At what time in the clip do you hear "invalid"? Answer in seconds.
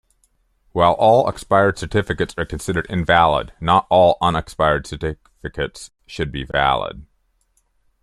2.89-3.53